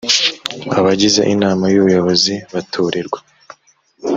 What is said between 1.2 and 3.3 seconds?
inama y ubuyobozi batorerwa